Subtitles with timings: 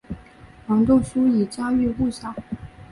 [0.65, 2.33] 王仲殊已经家喻户晓。